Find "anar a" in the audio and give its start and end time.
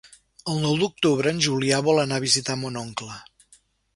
2.05-2.25